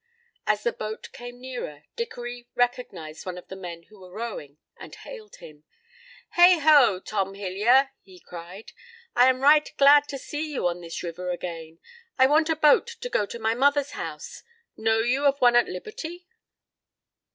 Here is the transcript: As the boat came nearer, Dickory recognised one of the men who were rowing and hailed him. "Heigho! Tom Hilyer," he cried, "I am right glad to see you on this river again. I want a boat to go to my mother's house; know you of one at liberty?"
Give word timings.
As 0.47 0.63
the 0.63 0.73
boat 0.73 1.09
came 1.11 1.39
nearer, 1.39 1.83
Dickory 1.95 2.47
recognised 2.55 3.23
one 3.23 3.37
of 3.37 3.47
the 3.49 3.55
men 3.55 3.83
who 3.83 3.99
were 3.99 4.09
rowing 4.09 4.57
and 4.77 4.95
hailed 4.95 5.35
him. 5.35 5.63
"Heigho! 6.35 6.99
Tom 7.05 7.35
Hilyer," 7.35 7.91
he 8.01 8.19
cried, 8.19 8.71
"I 9.15 9.29
am 9.29 9.41
right 9.41 9.71
glad 9.77 10.07
to 10.07 10.17
see 10.17 10.51
you 10.51 10.65
on 10.65 10.81
this 10.81 11.03
river 11.03 11.29
again. 11.29 11.77
I 12.17 12.25
want 12.25 12.49
a 12.49 12.55
boat 12.55 12.87
to 12.87 13.09
go 13.09 13.27
to 13.27 13.37
my 13.37 13.53
mother's 13.53 13.91
house; 13.91 14.41
know 14.75 15.01
you 15.01 15.25
of 15.27 15.37
one 15.39 15.55
at 15.55 15.67
liberty?" 15.67 16.27